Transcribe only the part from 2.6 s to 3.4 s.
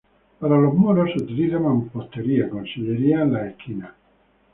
sillería en